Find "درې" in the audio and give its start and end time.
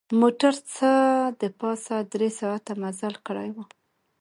2.13-2.29